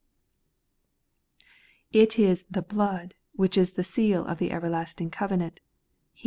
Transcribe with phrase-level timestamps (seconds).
[1.91, 2.03] 12).
[2.03, 6.17] It is the blood which is the seal of the everlasting covenant (Heb.